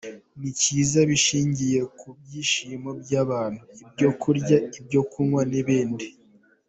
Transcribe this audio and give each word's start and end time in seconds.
Ni 0.39 0.49
cyiza 0.59 0.99
bishingiye 1.09 1.79
ku 1.97 2.07
byishimo 2.19 2.89
by’abantu, 3.01 3.61
ibyo 3.83 4.09
kurya, 4.21 4.57
ibyo 4.79 5.01
kunywa 5.11 5.41
n’ibindi”. 5.51 6.05